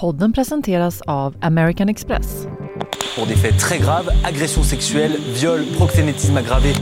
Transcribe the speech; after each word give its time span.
Podden 0.00 0.32
presenteras 0.32 1.00
av 1.00 1.34
American 1.40 1.88
Express. 1.88 2.46
Pour 3.16 3.26
des 3.26 3.36
faits 3.36 3.64
très 3.64 3.78
graves, 3.78 4.08
agression 4.24 4.64
sexuelle, 4.64 5.12
viol, 5.40 5.60
proxénétisme 5.78 6.36
aggravé. 6.38 6.72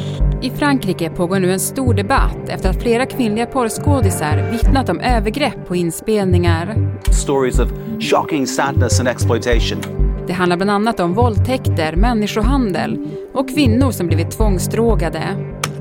I 0.42 0.50
Frankrike 0.50 1.10
pågår 1.10 1.40
nu 1.40 1.52
en 1.52 1.60
stor 1.60 1.94
debatt 1.94 2.48
efter 2.48 2.70
att 2.70 2.82
flera 2.82 3.06
kvinnliga 3.06 3.46
porrskådisar 3.46 4.50
vittnat 4.52 4.88
om 4.88 5.00
övergrepp 5.00 5.68
på 5.68 5.76
inspelningar. 5.76 6.76
Stories 7.12 7.58
of 7.58 7.68
shocking 8.00 8.46
sadness 8.46 9.00
and 9.00 9.08
exploitation. 9.08 9.78
Det 10.26 10.32
handlar 10.32 10.56
bland 10.56 10.70
annat 10.70 11.00
om 11.00 11.14
våldtäkter, 11.14 11.96
människohandel 11.96 12.98
och 13.34 13.48
kvinnor 13.48 13.90
som 13.90 14.06
blivit 14.06 14.30
tvångsdrogade. 14.30 15.22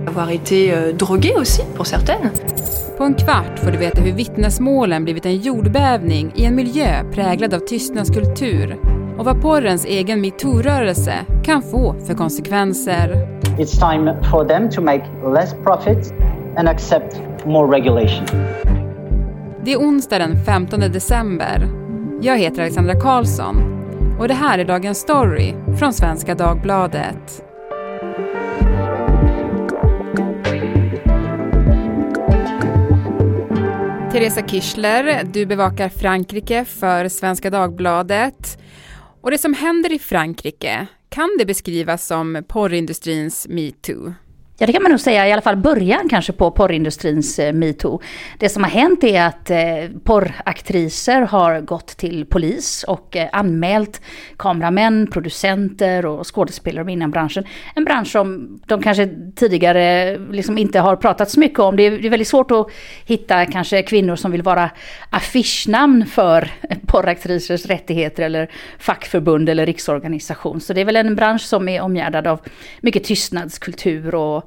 Avoir 0.07 0.31
été 0.31 0.73
euh, 0.73 0.93
droguée 0.93 1.33
aussi 1.37 1.61
pour 1.75 1.85
certaines. 1.85 2.31
På 2.97 3.03
en 3.03 3.13
kvart 3.13 3.59
får 3.59 3.71
du 3.71 3.77
veta 3.77 4.01
hur 4.01 4.13
vittnesmålen 4.13 5.03
blivit 5.03 5.25
en 5.25 5.35
jordbävning 5.35 6.31
i 6.35 6.45
en 6.45 6.55
miljö 6.55 7.03
präglad 7.11 7.53
av 7.53 7.59
tystnadskultur 7.59 8.77
och 9.17 9.25
vad 9.25 9.41
porrens 9.41 9.85
egen 9.85 10.21
metoo-rörelse 10.21 11.13
kan 11.43 11.61
få 11.61 11.95
för 12.05 12.13
konsekvenser. 12.13 13.27
It's 13.57 13.91
time 13.91 14.23
for 14.31 14.45
them 14.45 14.69
to 14.69 14.81
make 14.81 15.03
less 15.33 15.53
profit 15.63 16.13
and 16.57 16.69
accept 16.69 17.21
more 17.45 17.77
regulation. 17.77 18.25
Det 19.65 19.73
är 19.73 19.77
onsdag 19.77 20.19
den 20.19 20.43
15 20.45 20.79
december. 20.79 21.69
Jag 22.21 22.37
heter 22.37 22.61
Alexandra 22.61 22.99
Karlsson 22.99 23.55
och 24.19 24.27
det 24.27 24.33
här 24.33 24.59
är 24.59 24.65
dagens 24.65 24.97
story 24.97 25.53
från 25.79 25.93
Svenska 25.93 26.35
Dagbladet. 26.35 27.43
Teresa 34.11 34.47
Kirchler, 34.47 35.23
du 35.23 35.45
bevakar 35.45 35.89
Frankrike 35.89 36.65
för 36.65 37.07
Svenska 37.07 37.49
Dagbladet. 37.49 38.57
Och 39.21 39.31
det 39.31 39.37
som 39.37 39.53
händer 39.53 39.93
i 39.93 39.99
Frankrike, 39.99 40.87
kan 41.09 41.29
det 41.39 41.45
beskrivas 41.45 42.07
som 42.07 42.43
porrindustrins 42.47 43.47
metoo? 43.47 44.13
Ja, 44.59 44.67
det 44.67 44.73
kan 44.73 44.83
man 44.83 44.91
nog 44.91 44.99
säga, 44.99 45.27
i 45.27 45.31
alla 45.31 45.41
fall 45.41 45.55
början 45.55 46.09
kanske 46.09 46.33
på 46.33 46.51
porrindustrins 46.51 47.39
eh, 47.39 47.53
metoo. 47.53 48.01
Det 48.37 48.49
som 48.49 48.63
har 48.63 48.69
hänt 48.69 49.03
är 49.03 49.21
att 49.21 49.49
eh, 49.49 49.99
porraktriser 50.03 51.21
har 51.21 51.61
gått 51.61 51.87
till 51.87 52.25
polis 52.25 52.83
och 52.83 53.15
eh, 53.15 53.29
anmält 53.31 54.01
kameramän, 54.37 55.07
producenter 55.11 56.05
och 56.05 56.35
skådespelare 56.35 56.91
inom 56.91 57.11
branschen. 57.11 57.43
En 57.75 57.83
bransch 57.83 58.11
som 58.11 58.59
de 58.65 58.81
kanske 58.81 59.09
tidigare 59.35 60.09
eh, 60.09 60.19
liksom 60.31 60.57
inte 60.57 60.79
har 60.79 60.95
pratat 60.95 61.29
så 61.29 61.39
mycket 61.39 61.59
om. 61.59 61.75
Det 61.75 61.83
är, 61.83 61.91
det 61.91 62.07
är 62.07 62.09
väldigt 62.09 62.27
svårt 62.27 62.51
att 62.51 62.67
hitta 63.05 63.45
kanske 63.45 63.83
kvinnor 63.83 64.15
som 64.15 64.31
vill 64.31 64.43
vara 64.43 64.69
affischnamn 65.09 66.05
för 66.05 66.51
porraktrisers 66.87 67.65
rättigheter 67.65 68.23
eller 68.23 68.51
fackförbund 68.79 69.49
eller 69.49 69.65
riksorganisation. 69.65 70.61
Så 70.61 70.73
det 70.73 70.81
är 70.81 70.85
väl 70.85 70.95
en 70.95 71.15
bransch 71.15 71.41
som 71.41 71.69
är 71.69 71.81
omgärdad 71.81 72.27
av 72.27 72.39
mycket 72.81 73.03
tystnadskultur 73.03 74.15
och 74.15 74.46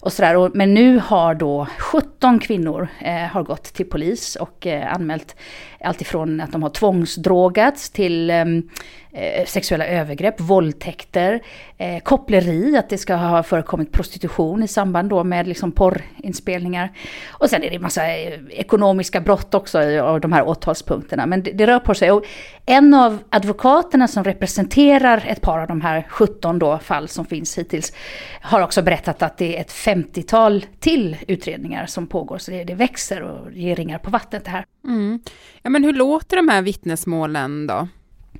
och 0.00 0.12
sådär. 0.12 0.50
Men 0.54 0.74
nu 0.74 0.98
har 0.98 1.34
då 1.34 1.66
17 1.78 2.38
kvinnor 2.38 2.88
eh, 3.00 3.14
har 3.14 3.42
gått 3.42 3.64
till 3.64 3.86
polis 3.86 4.36
och 4.36 4.66
eh, 4.66 4.94
anmält 4.94 5.36
alltifrån 5.84 6.40
att 6.40 6.52
de 6.52 6.62
har 6.62 6.70
tvångsdrogats 6.70 7.90
till 7.90 8.30
ehm, 8.30 8.68
eh, 9.12 9.46
sexuella 9.46 9.86
övergrepp, 9.86 10.40
våldtäkter, 10.40 11.40
eh, 11.78 12.00
koppleri, 12.02 12.76
att 12.76 12.88
det 12.88 12.98
ska 12.98 13.14
ha 13.14 13.42
förekommit 13.42 13.92
prostitution 13.92 14.62
i 14.62 14.68
samband 14.68 15.10
då 15.10 15.24
med 15.24 15.46
liksom 15.46 15.72
porrinspelningar. 15.72 16.92
Och 17.28 17.50
sen 17.50 17.62
är 17.62 17.70
det 17.70 17.76
en 17.76 17.82
massa 17.82 18.16
eh, 18.16 18.40
ekonomiska 18.50 19.20
brott 19.20 19.54
också 19.54 20.00
av 20.00 20.20
de 20.20 20.32
här 20.32 20.48
åtalspunkterna. 20.48 21.26
Men 21.26 21.42
det, 21.42 21.52
det, 21.52 21.66
rör 21.66 21.78
på 21.78 21.94
sig. 21.94 22.10
Och 22.10 22.24
en 22.66 22.94
av 22.94 23.18
advokaterna 23.30 24.08
som 24.08 24.24
representerar 24.24 25.24
ett 25.26 25.40
par 25.40 25.58
av 25.58 25.68
de 25.68 25.80
här 25.80 26.06
17 26.08 26.58
då 26.58 26.78
fall 26.78 27.08
som 27.08 27.24
finns 27.24 27.58
hittills 27.58 27.92
har 28.40 28.60
också 28.60 28.82
berättat 28.82 29.22
att 29.22 29.38
det 29.38 29.56
är 29.56 29.60
ett 29.60 29.72
50-tal 29.94 30.66
till 30.78 31.16
utredningar 31.28 31.86
som 31.86 32.06
pågår. 32.06 32.38
Så 32.38 32.50
det, 32.50 32.64
det 32.64 32.74
växer 32.74 33.22
och 33.22 33.52
ger 33.52 33.76
ringar 33.76 33.98
på 33.98 34.10
vattnet 34.10 34.44
det 34.44 34.50
här. 34.50 34.64
Mm. 34.84 35.20
Ja, 35.62 35.70
men 35.70 35.84
hur 35.84 35.92
låter 35.92 36.36
de 36.36 36.48
här 36.48 36.62
vittnesmålen 36.62 37.66
då? 37.66 37.88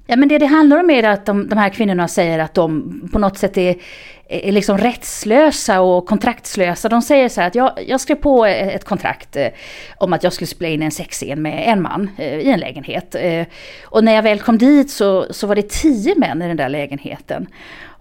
Ja 0.07 0.17
men 0.17 0.29
det 0.29 0.39
det 0.39 0.47
handlar 0.47 0.81
om 0.81 0.91
är 0.91 1.03
att 1.03 1.27
de, 1.27 1.49
de 1.49 1.59
här 1.59 1.69
kvinnorna 1.69 2.09
säger 2.09 2.39
att 2.39 2.55
de 2.55 3.01
på 3.13 3.19
något 3.19 3.39
sätt 3.39 3.59
är, 3.59 3.77
är 4.29 4.53
liksom 4.53 4.79
rättslösa 4.79 5.81
och 5.81 6.07
kontraktslösa. 6.07 6.89
De 6.89 7.03
säger 7.03 7.29
så 7.29 7.41
här 7.41 7.49
att 7.49 7.55
jag, 7.55 7.73
jag 7.87 8.01
skrev 8.01 8.17
på 8.17 8.47
ett 8.47 8.85
kontrakt 8.85 9.37
eh, 9.37 9.49
om 9.97 10.13
att 10.13 10.23
jag 10.23 10.33
skulle 10.33 10.49
spela 10.49 10.69
in 10.69 10.83
en 10.83 10.91
sexscen 10.91 11.43
med 11.43 11.69
en 11.69 11.83
man 11.83 12.11
eh, 12.19 12.39
i 12.39 12.51
en 12.51 12.61
lägenhet. 12.61 13.15
Eh, 13.15 13.47
och 13.85 14.05
när 14.05 14.15
jag 14.15 14.23
väl 14.23 14.41
kom 14.41 14.59
dit 14.59 14.91
så, 14.91 15.27
så 15.31 15.47
var 15.47 15.55
det 15.55 15.69
tio 15.69 16.15
män 16.17 16.43
i 16.43 16.49
den 16.49 16.57
där 16.57 16.69
lägenheten. 16.69 17.47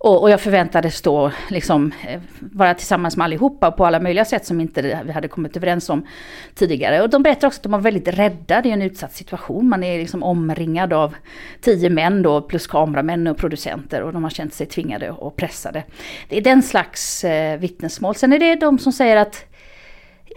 Och, 0.02 0.22
och, 0.22 0.30
jag 0.30 0.42
förväntades 0.42 1.02
då 1.02 1.32
liksom 1.50 1.92
eh, 2.08 2.22
vara 2.40 2.74
tillsammans 2.74 3.18
med 3.18 3.26
allihopa 3.26 3.72
på 3.72 3.86
alla 3.86 4.00
möjliga 4.00 4.26
sätt 4.26 4.46
som 4.46 4.62
inte 4.62 5.02
vi 5.06 5.12
hade 5.12 5.28
kommit 5.28 5.58
överens 5.58 5.90
om 5.90 6.08
tidigare. 6.56 7.02
Och 7.02 7.10
de 7.10 7.24
berättar 7.24 7.48
också 7.48 7.60
att 7.60 7.64
de 7.64 7.72
var 7.72 7.80
väldigt 7.80 8.08
rädda, 8.08 8.62
det 8.62 8.70
är 8.70 8.74
en 8.74 8.82
utsatt 8.82 9.14
situation. 9.14 9.70
Man 9.70 9.84
är 9.84 9.98
liksom 9.98 10.24
omringad 10.24 10.94
av 10.94 11.16
tio 11.62 11.90
män 11.90 12.22
då, 12.22 12.42
plus 12.42 12.68
kameramän 12.68 13.28
och 13.28 13.38
producenter 13.38 14.02
och 14.02 14.14
de 14.14 14.24
har 14.24 14.30
känt 14.30 14.54
sig 14.54 14.68
tvingade 14.68 15.12
och 15.12 15.36
pressade. 15.36 15.84
Det 16.30 16.38
är 16.38 16.42
den 16.42 16.64
slags 16.64 17.24
eh, 17.24 17.60
vittnesmål. 17.60 18.16
Sen 18.16 18.34
är 18.34 18.40
det 18.40 18.56
de 18.56 18.80
som 18.80 18.94
säger 18.94 19.18
att 19.18 19.46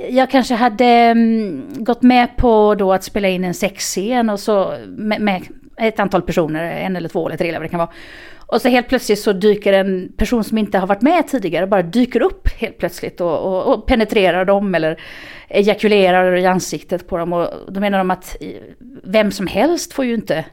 jag 0.08 0.30
kanske 0.30 0.54
hade 0.54 1.10
um, 1.10 1.84
gått 1.84 2.02
med 2.02 2.36
på 2.36 2.74
då 2.74 2.92
att 2.92 3.04
spela 3.04 3.28
in 3.28 3.44
en 3.44 3.54
sexscen 3.54 4.30
och 4.30 4.40
så 4.40 4.74
med, 4.86 5.20
med 5.20 5.42
ett 5.76 6.00
antal 6.00 6.22
personer, 6.22 6.64
en 6.64 6.96
eller 6.96 7.08
två 7.08 7.26
eller 7.26 7.36
tre 7.36 7.48
eller 7.48 7.58
vad 7.58 7.64
det 7.64 7.70
kan 7.70 7.78
vara. 7.78 7.92
Och 8.52 8.60
så 8.60 8.68
helt 8.68 8.88
plötsligt 8.88 9.18
så 9.18 9.32
dyker 9.32 9.72
en 9.72 10.12
person 10.16 10.44
som 10.44 10.58
inte 10.58 10.78
har 10.78 10.86
varit 10.86 11.02
med 11.02 11.28
tidigare 11.28 11.66
bara 11.66 11.82
dyker 11.82 12.22
upp 12.22 12.48
helt 12.48 12.78
plötsligt 12.78 13.20
och, 13.20 13.38
och, 13.38 13.74
och 13.74 13.86
penetrerar 13.86 14.44
dem 14.44 14.74
eller 14.74 15.00
ejakulerar 15.48 16.36
i 16.36 16.46
ansiktet 16.46 17.08
på 17.08 17.16
dem. 17.16 17.32
Och 17.32 17.48
då 17.68 17.80
menar 17.80 17.98
de 17.98 18.10
att 18.10 18.36
vem 19.04 19.30
som 19.30 19.46
helst 19.46 19.92
får 19.92 20.04
ju 20.04 20.14
inte 20.14 20.44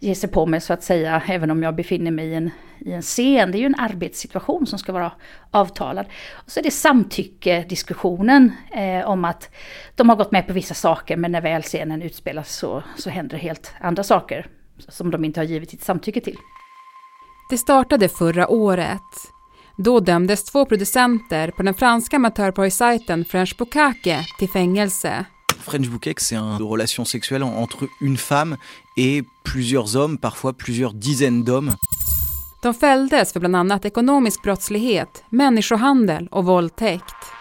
ge 0.00 0.14
sig 0.14 0.30
på 0.30 0.46
mig 0.46 0.60
så 0.60 0.72
att 0.72 0.82
säga, 0.82 1.22
även 1.28 1.50
om 1.50 1.62
jag 1.62 1.74
befinner 1.74 2.10
mig 2.10 2.26
i 2.26 2.34
en, 2.34 2.50
i 2.78 2.92
en 2.92 3.02
scen. 3.02 3.52
Det 3.52 3.58
är 3.58 3.60
ju 3.60 3.66
en 3.66 3.74
arbetssituation 3.78 4.66
som 4.66 4.78
ska 4.78 4.92
vara 4.92 5.12
avtalad. 5.50 6.06
Och 6.32 6.50
så 6.50 6.60
är 6.60 6.64
det 6.64 6.70
samtycke-diskussionen 6.70 8.52
eh, 8.72 9.08
om 9.08 9.24
att 9.24 9.50
de 9.94 10.08
har 10.08 10.16
gått 10.16 10.32
med 10.32 10.46
på 10.46 10.52
vissa 10.52 10.74
saker 10.74 11.16
men 11.16 11.32
när 11.32 11.40
väl 11.40 11.62
scenen 11.62 12.02
utspelas 12.02 12.56
så, 12.56 12.82
så 12.96 13.10
händer 13.10 13.38
helt 13.38 13.72
andra 13.80 14.02
saker 14.02 14.46
som 14.88 15.10
de 15.10 15.24
inte 15.24 15.40
har 15.40 15.44
givit 15.44 15.70
sitt 15.70 15.84
samtycke 15.84 16.20
till. 16.20 16.38
Det 17.50 17.58
startade 17.58 18.08
förra 18.08 18.48
året. 18.48 19.32
Då 19.76 20.00
dömdes 20.00 20.44
två 20.44 20.66
producenter 20.66 21.50
på 21.50 21.62
den 21.62 21.74
franska 21.74 22.16
amatörporrsajten 22.16 23.24
French 23.24 23.56
Bukake 23.58 24.26
till 24.38 24.48
fängelse. 24.48 25.24
French 25.58 25.90
Bouquet, 25.90 26.14
c'est 26.18 26.36
une 26.36 26.72
relation 26.72 27.04
sexuelle 27.04 27.44
entre 27.44 27.88
une 28.00 28.16
femme 28.16 28.56
et 28.96 29.24
plusieurs 29.42 29.96
hommes, 29.96 30.18
parfois 30.18 30.52
plusieurs 30.52 30.94
dizaines 30.94 31.44
d'hommes. 31.44 31.74
De 32.62 32.74
fälldes 32.74 33.32
för 33.32 33.40
bland 33.40 33.56
annat 33.56 33.84
ekonomisk 33.84 34.42
brottslighet, 34.42 35.24
människohandel 35.30 36.28
och 36.28 36.44
våldtäkt. 36.44 37.35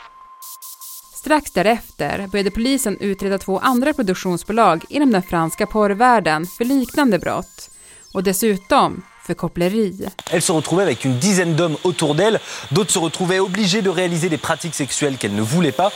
Strax 1.25 1.51
därefter 1.51 2.27
började 2.27 2.51
polisen 2.51 2.97
utreda 2.99 3.37
två 3.37 3.59
andra 3.59 3.93
produktionsbolag 3.93 4.83
inom 4.89 5.11
den 5.11 5.23
franska 5.23 5.67
porrvärlden 5.67 6.45
för 6.45 6.65
liknande 6.65 7.19
brott. 7.19 7.69
Och 8.13 8.23
dessutom 8.23 9.03
för 9.27 9.33
koppleri. 9.33 10.07
Elle 10.31 10.41
se 10.41 10.53
retrouvait 10.53 10.85
avec 10.85 11.05
une 11.05 11.19
dizaine 11.19 11.55
d'hommes 11.55 11.77
autour 11.83 12.15
d'elle. 12.15 12.39
D'autres 12.69 12.93
se 12.93 12.99
retrouvaient 12.99 13.39
obligés 13.39 13.81
de 13.81 13.89
réaliser 13.89 14.29
des 14.29 14.41
pratiques 14.41 14.75
sexuelles 14.75 15.17
qu'elle 15.17 15.35
ne 15.35 15.41
voulait 15.41 15.75
pas. 15.77 15.93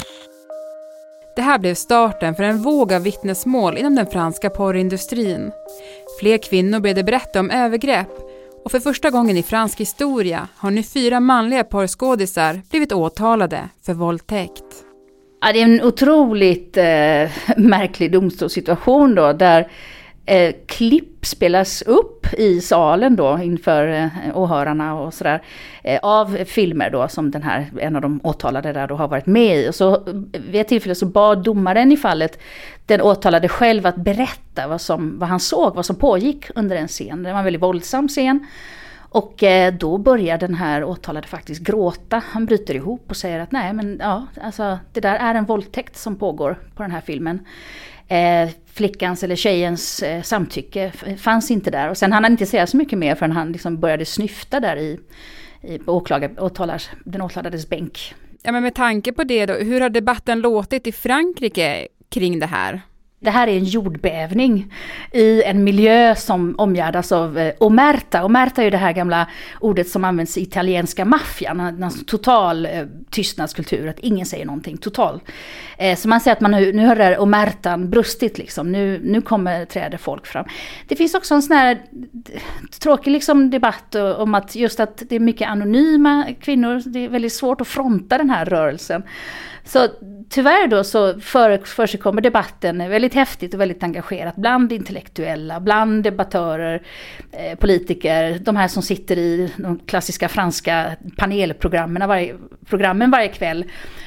Det 1.36 1.42
här 1.42 1.60
blev 1.60 1.76
starten 1.76 2.36
för 2.36 2.44
en 2.44 2.62
våg 2.62 2.94
av 2.94 3.02
vittnesmål 3.02 3.78
inom 3.78 3.96
den 3.96 4.08
franska 4.08 4.50
porrindustrin. 4.50 5.52
Fler 6.20 6.38
kvinnor 6.38 6.80
började 6.80 7.04
berätta 7.04 7.40
om 7.40 7.52
övergrepp 7.52 8.18
och 8.66 8.72
för 8.72 8.80
första 8.80 9.10
gången 9.10 9.38
i 9.38 9.44
fransk 9.44 9.80
historia 9.80 10.48
har 10.56 10.72
nu 10.72 10.84
fyra 10.84 11.20
manliga 11.20 11.64
porrskådisar 11.64 12.62
blivit 12.70 12.92
åtalade 12.92 13.70
för 13.86 13.94
våldtäkt. 13.94 14.89
Ja, 15.42 15.54
det 15.54 15.62
är 15.62 15.64
en 15.64 15.84
otroligt 15.84 16.78
eh, 16.78 17.54
märklig 17.58 18.12
domstolssituation 18.12 19.16
då 19.16 19.34
där 19.34 19.68
eh, 20.26 20.56
klipp 20.66 21.26
spelas 21.26 21.82
upp 21.82 22.34
i 22.34 22.62
salen 22.62 23.16
då 23.16 23.40
inför 23.44 23.88
eh, 23.88 24.38
åhörarna 24.38 25.00
och 25.00 25.14
sådär. 25.14 25.42
Eh, 25.84 26.00
av 26.04 26.38
filmer 26.46 26.90
då 26.90 27.08
som 27.08 27.32
den 27.32 27.44
här, 27.44 27.72
en 27.80 27.96
av 27.96 28.02
de 28.02 28.20
åtalade 28.24 28.74
där 28.74 28.88
då 28.88 28.96
har 28.96 29.08
varit 29.08 29.26
med 29.26 29.58
i. 29.58 29.70
Och 29.70 29.76
så 29.76 29.94
eh, 29.94 30.02
vid 30.32 30.62
ett 30.62 30.68
tillfälle 30.68 30.96
så 30.96 31.06
bad 31.06 31.44
domaren 31.44 31.92
i 31.92 31.98
fallet 31.98 32.40
den 32.86 33.02
åtalade 33.02 33.50
själv 33.50 33.86
att 33.86 33.96
berätta 33.96 34.68
vad, 34.68 34.82
som, 34.82 35.20
vad 35.20 35.30
han 35.30 35.40
såg, 35.40 35.76
vad 35.76 35.86
som 35.86 35.96
pågick 35.96 36.46
under 36.56 36.76
en 36.76 36.88
scen. 36.88 37.24
Det 37.24 37.32
var 37.32 37.40
en 37.40 37.46
väldigt 37.46 37.62
våldsam 37.62 38.08
scen. 38.08 38.48
Och 39.10 39.44
eh, 39.44 39.74
då 39.74 39.98
börjar 39.98 40.38
den 40.38 40.54
här 40.54 40.84
åtalade 40.84 41.28
faktiskt 41.28 41.62
gråta. 41.62 42.24
Han 42.26 42.46
bryter 42.46 42.76
ihop 42.76 43.06
och 43.10 43.18
säger 43.18 43.40
att 43.40 43.52
nej 43.52 43.74
men 43.74 43.98
ja, 44.00 44.28
alltså 44.42 44.80
det 44.94 45.00
där 45.00 45.16
är 45.16 45.36
en 45.36 45.46
våldtäkt 45.46 45.98
som 45.98 46.16
pågår 46.16 46.60
på 46.76 46.84
den 46.84 46.92
här 46.92 47.02
filmen. 47.02 47.40
Eh, 48.08 48.50
flickans 48.74 49.24
eller 49.24 49.36
tjejens 49.36 50.04
eh, 50.04 50.22
samtycke 50.22 50.92
fanns 51.18 51.52
inte 51.52 51.72
där. 51.72 51.90
Och 51.90 51.98
sen 51.98 52.14
hann 52.14 52.24
han 52.24 52.32
inte 52.32 52.46
säga 52.46 52.68
så 52.68 52.78
mycket 52.78 53.00
mer 53.00 53.16
förrän 53.16 53.32
han 53.32 53.52
liksom 53.52 53.80
började 53.80 54.06
snyfta 54.06 54.60
där 54.60 54.78
i, 54.78 55.00
i 55.62 55.80
åklagar, 55.86 56.44
åtalars, 56.44 56.90
den 57.06 57.22
åtalades 57.22 57.70
bänk. 57.70 58.16
Ja, 58.44 58.52
men 58.52 58.64
med 58.64 58.76
tanke 58.76 59.12
på 59.12 59.24
det 59.24 59.46
då, 59.46 59.54
hur 59.54 59.82
har 59.82 59.90
debatten 59.90 60.40
låtit 60.40 60.88
i 60.88 60.92
Frankrike 60.92 61.88
kring 62.10 62.40
det 62.40 62.46
här? 62.46 62.82
Det 63.22 63.30
här 63.30 63.48
är 63.48 63.58
en 63.58 63.64
jordbävning 63.64 64.74
i 65.12 65.44
en 65.44 65.64
miljö 65.64 66.16
som 66.16 66.56
omgärdas 66.58 67.12
av 67.12 67.38
eh, 67.38 67.54
omerta. 67.60 68.24
Omerta 68.24 68.62
är 68.62 68.66
ju 68.66 68.72
det 68.72 68.78
här 68.78 68.94
gamla 68.94 69.28
ordet 69.60 69.90
som 69.90 70.04
används 70.04 70.38
i 70.38 70.42
italienska 70.42 71.06
maffian. 71.06 71.60
En 71.60 71.92
total 72.06 72.66
eh, 72.66 72.86
tystnadskultur, 73.10 73.88
att 73.88 74.00
ingen 74.00 74.26
säger 74.26 74.46
någonting. 74.46 74.78
Total. 74.78 75.22
Eh, 75.78 75.98
så 75.98 76.08
man 76.08 76.22
säger 76.22 76.36
att 76.36 76.42
man 76.42 76.52
nu, 76.52 76.74
nu 76.74 76.88
har 76.88 76.96
det 76.96 77.04
här 77.04 77.20
omertan 77.20 77.90
brustit 77.90 78.38
liksom. 78.38 78.72
Nu, 78.72 79.02
nu 79.04 79.22
kommer, 79.22 79.66
träder 79.66 79.98
folk 79.98 80.28
fram. 80.28 80.46
Det 80.88 80.96
finns 80.96 81.14
också 81.14 81.34
en 81.36 81.42
sån 81.42 81.58
här 81.58 81.72
eh, 81.72 82.42
tråkig 82.80 83.12
liksom 83.12 83.50
debatt 83.50 83.96
om 83.96 84.36
att 84.36 84.56
just 84.56 84.80
att 84.80 85.04
det 85.10 85.16
är 85.16 85.20
mycket 85.20 85.50
anonyma 85.50 86.26
kvinnor. 86.42 86.82
Det 86.86 87.06
är 87.06 87.10
väldigt 87.10 87.34
svårt 87.34 87.62
att 87.62 87.68
fronta 87.68 88.18
den 88.18 88.30
här 88.30 88.46
rörelsen. 88.46 89.04
Så 89.70 89.88
tyvärr 90.30 90.68
då 90.68 90.84
så 90.84 91.20
förekommer 91.66 92.22
debatten 92.22 92.78
väldigt 92.78 93.14
häftigt 93.14 93.54
och 93.54 93.60
väldigt 93.60 93.84
engagerat 93.84 94.36
bland 94.36 94.72
intellektuella, 94.72 95.60
bland 95.60 96.04
debattörer, 96.04 96.82
eh, 97.32 97.58
politiker, 97.58 98.40
de 98.40 98.56
här 98.56 98.68
som 98.68 98.84
sitter 98.84 99.18
i 99.18 99.52
de 99.58 99.80
klassiska 99.80 100.30
franska 100.30 100.96
panelprogrammen 101.18 102.08
varje, 102.08 102.36
programmen 102.66 103.12
varje 103.12 103.28
kväll 103.28 103.66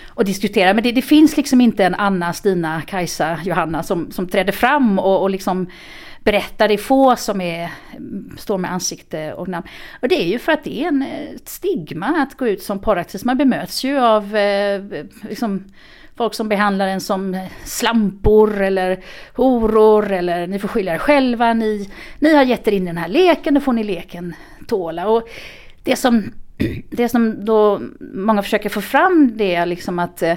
och 0.09 0.25
diskuterar. 0.25 0.75
Men 0.75 0.83
det, 0.83 0.93
det, 0.93 1.03
finns 1.03 1.37
liksom 1.37 1.61
inte 1.61 1.85
en 1.85 1.95
Anna, 1.95 2.33
Stina, 2.33 2.83
Kajsa, 2.87 3.39
Johanna 3.45 3.83
som, 3.83 4.11
som 4.11 4.29
träder 4.29 4.53
fram 4.53 4.99
och, 4.99 5.23
och 5.23 5.31
liksom 5.31 5.67
berättar. 6.25 6.69
Det 6.69 6.75
är 6.75 6.79
få 6.79 7.17
som 7.17 7.41
är, 7.41 7.71
står 8.39 8.59
med 8.59 8.73
ansikte 8.73 9.35
och 9.35 9.49
namn. 9.49 9.67
Och 10.03 10.09
det 10.09 10.23
är 10.23 10.27
ju 10.27 10.39
för 10.39 10.53
att 10.53 10.65
det 10.65 10.83
är 10.85 10.89
en, 10.89 11.03
ett 11.03 11.49
stigma 11.49 12.07
att 12.07 12.37
gå 12.37 12.49
ut 12.49 12.63
som 12.63 12.79
porraktivist. 12.79 13.25
Man 13.25 13.39
bemöts 13.39 13.85
ju 13.85 13.99
av 13.99 14.37
eh, 14.37 14.83
liksom, 15.29 15.65
folk 16.17 16.35
som 16.35 16.49
behandlar 16.49 16.87
en 16.87 17.01
som 17.01 17.47
slampor 17.65 18.63
eller 18.63 19.05
horor 19.35 20.13
eller 20.13 20.47
ni 20.47 20.59
får 20.59 20.69
skylla 20.69 20.95
er 20.95 20.99
själva, 20.99 21.55
ni, 21.55 21.91
ni 22.19 22.35
har 22.35 22.45
gett 22.45 22.69
er 22.69 22.73
in 22.73 22.83
i 22.83 22.87
den 22.87 22.99
här 22.99 23.09
leken, 23.09 23.55
då 23.55 23.61
får 23.61 23.73
ni 23.73 23.85
leken 23.85 24.35
tåla. 24.67 25.09
Och 25.09 25.29
det 25.83 25.97
som, 25.97 26.33
det 26.91 27.09
som 27.09 27.45
då 27.45 27.81
många 28.01 28.43
försöker 28.43 28.69
få 28.69 28.81
fram 28.81 29.33
det 29.35 29.55
är 29.55 29.67
liksom 29.67 29.99
att 29.99 30.23
eh, 30.23 30.35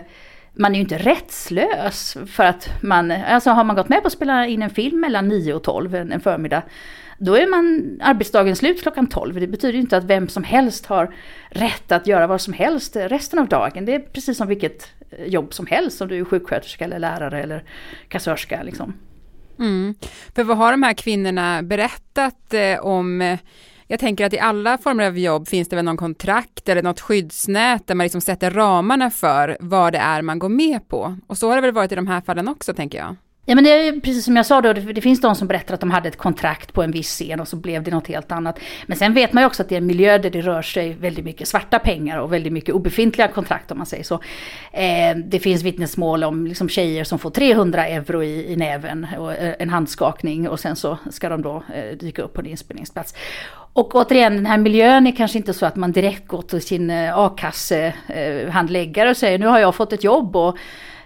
man 0.56 0.72
är 0.72 0.76
ju 0.76 0.82
inte 0.82 0.98
rättslös 0.98 2.18
för 2.28 2.44
att 2.44 2.70
man, 2.82 3.12
alltså 3.12 3.50
har 3.50 3.64
man 3.64 3.76
gått 3.76 3.90
med 3.90 4.02
på 4.02 4.08
att 4.08 4.14
spela 4.14 4.48
in 4.48 4.62
en 4.62 4.70
film 4.70 5.00
mellan 5.00 5.28
9 5.28 5.54
och 5.54 5.64
12 5.64 5.96
en, 5.96 6.12
en 6.12 6.20
förmiddag, 6.20 6.64
då 7.18 7.36
är 7.36 7.48
man 7.48 7.98
arbetsdagen 8.02 8.56
slut 8.56 8.82
klockan 8.82 9.08
12. 9.08 9.40
Det 9.40 9.48
betyder 9.48 9.74
ju 9.74 9.80
inte 9.80 9.98
att 9.98 10.04
vem 10.04 10.28
som 10.28 10.44
helst 10.44 10.86
har 10.86 11.14
rätt 11.50 11.92
att 11.92 12.08
göra 12.08 12.28
vad 12.28 12.42
som 12.42 12.54
helst 12.54 12.96
resten 12.96 13.40
av 13.40 13.48
dagen. 13.48 13.86
Det 13.86 13.96
är 13.96 14.00
precis 14.00 14.38
som 14.38 14.48
vilket 14.48 14.92
eh, 15.10 15.26
jobb 15.26 15.54
som 15.54 15.66
helst, 15.66 16.02
om 16.02 16.08
du 16.08 16.20
är 16.20 16.26
sjuksköterska 16.26 16.86
eller 16.86 17.00
lärare 17.00 17.44
eller 17.44 17.64
kassörska. 18.08 18.64
Liksom. 18.64 18.94
Mm. 19.60 19.96
För 20.36 20.44
vad 20.44 20.58
har 20.58 20.72
de 20.72 20.84
här 20.84 20.94
kvinnorna 20.94 21.64
berättat 21.64 22.54
eh, 22.54 22.80
om 22.80 23.22
eh, 23.22 23.40
jag 23.88 24.00
tänker 24.00 24.26
att 24.26 24.34
i 24.34 24.40
alla 24.40 24.78
former 24.78 25.08
av 25.08 25.18
jobb 25.18 25.48
finns 25.48 25.70
det 25.70 25.76
väl 25.76 25.86
någon 25.86 25.98
kontrakt 25.98 26.70
eller 26.70 26.84
något 26.84 27.00
skyddsnät 27.00 27.88
där 27.88 27.96
man 27.96 28.06
liksom 28.06 28.22
sätter 28.22 28.52
ramarna 28.52 29.12
för 29.12 29.58
vad 29.60 29.94
det 29.94 30.00
är 30.00 30.22
man 30.22 30.40
går 30.40 30.50
med 30.50 30.88
på. 30.88 31.18
Och 31.28 31.38
så 31.38 31.50
har 31.50 31.56
det 31.56 31.62
väl 31.62 31.72
varit 31.72 31.92
i 31.92 31.96
de 31.96 32.08
här 32.08 32.22
fallen 32.22 32.48
också 32.48 32.74
tänker 32.74 32.98
jag. 32.98 33.16
Ja 33.48 33.56
men 33.56 33.64
det 33.64 33.88
är 33.88 34.00
precis 34.00 34.26
som 34.26 34.36
jag 34.36 34.46
sa 34.46 34.62
då, 34.62 34.74
det, 34.74 34.82
det, 34.82 35.02
finns 35.02 35.22
de 35.22 35.36
som 35.36 35.48
berättar 35.48 35.74
att 35.74 35.80
de 35.80 35.92
hade 35.92 36.10
ett 36.10 36.18
kontrakt 36.18 36.74
på 36.74 36.84
en 36.84 36.92
viss 36.92 37.10
scen 37.10 37.40
och 37.40 37.48
så 37.48 37.56
blev 37.56 37.84
det 37.84 37.92
något 37.92 38.08
helt 38.08 38.32
annat. 38.32 38.60
Men 38.86 38.98
sen 38.98 39.14
vet 39.14 39.34
man 39.34 39.44
ju 39.44 39.48
också 39.48 39.64
att 39.64 39.70
det 39.70 39.76
är 39.76 39.78
en 39.78 39.86
miljö 39.86 40.18
där 40.18 40.30
det 40.30 40.42
rör 40.42 40.62
sig 40.62 40.94
väldigt 40.94 41.26
mycket 41.26 41.48
svarta 41.48 41.80
pengar 41.80 42.20
och 42.20 42.34
väldigt 42.34 42.54
mycket 42.54 42.76
obefintliga 42.76 43.28
kontrakt 43.28 43.72
om 43.72 43.78
man 43.78 43.88
säger 43.88 44.04
så. 44.04 44.16
Eh, 44.72 45.18
det 45.26 45.40
finns 45.40 45.64
vittnesmål 45.64 46.24
om 46.24 46.48
liksom 46.48 46.70
tjejer 46.70 47.04
som 47.04 47.20
får 47.20 47.30
300 47.30 47.88
euro 47.88 48.24
i, 48.24 48.54
i 48.54 48.56
näven 48.56 49.08
och 49.18 49.34
eh, 49.34 49.56
en 49.60 49.70
handskakning 49.70 50.50
och 50.50 50.60
sen 50.60 50.76
så 50.76 50.98
ska 51.12 51.30
de 51.30 51.42
då 51.42 51.64
eh, 51.76 51.98
dyka 51.98 52.22
upp 52.22 52.34
på 52.34 52.42
en 52.42 52.48
inspelningsplats. 52.48 53.16
Och 53.74 53.96
återigen, 53.96 54.36
den 54.36 54.46
här 54.46 54.58
miljön 54.58 55.08
är 55.08 55.16
kanske 55.16 55.38
inte 55.38 55.54
så 55.54 55.66
att 55.66 55.76
man 55.76 55.92
direkt 55.92 56.28
går 56.28 56.42
till 56.42 56.62
sin 56.62 56.90
eh, 56.90 57.18
a-kassehandläggare 57.18 59.10
och 59.10 59.18
säger 59.18 59.40
nu 59.40 59.48
har 59.48 59.60
jag 59.60 59.76
fått 59.76 59.94
ett 59.94 60.04
jobb 60.04 60.36
och 60.36 60.58